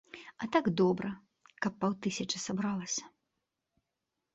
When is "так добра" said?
0.55-1.11